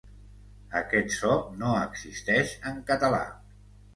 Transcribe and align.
Aquest 0.79 1.11
so 1.17 1.35
no 1.59 1.75
existeix 1.83 2.57
en 2.71 2.83
català. 2.91 3.23